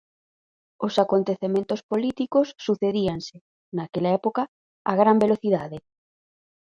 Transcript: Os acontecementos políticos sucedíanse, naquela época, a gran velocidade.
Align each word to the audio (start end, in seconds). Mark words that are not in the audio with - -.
Os 0.85 0.93
acontecementos 1.05 1.79
políticos 1.91 2.47
sucedíanse, 2.65 3.37
naquela 3.77 4.09
época, 4.19 4.43
a 4.91 4.93
gran 5.01 5.17
velocidade. 5.25 5.77